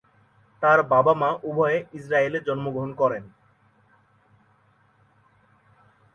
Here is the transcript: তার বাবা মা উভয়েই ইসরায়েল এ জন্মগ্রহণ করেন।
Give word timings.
তার 0.63 0.79
বাবা 0.91 1.13
মা 1.21 1.29
উভয়েই 1.49 1.81
ইসরায়েল 1.97 2.33
এ 2.35 2.45
জন্মগ্রহণ 2.47 2.91
করেন। 3.01 3.23